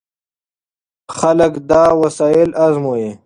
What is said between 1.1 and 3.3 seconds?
خلک دا وسایل ازمويي.